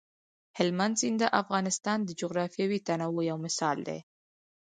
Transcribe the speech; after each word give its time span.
هلمند 0.57 0.95
سیند 1.01 1.17
د 1.21 1.23
افغانستان 1.41 1.97
د 2.03 2.09
جغرافیوي 2.21 2.79
تنوع 2.87 3.21
یو 3.29 3.37
مثال 3.45 3.77
دی. 3.87 3.99